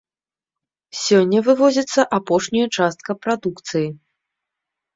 Сёння 1.01 1.37
вывозіцца 1.49 2.01
апошняя 2.19 2.67
частка 2.81 3.11
прадукцыі. 3.27 3.87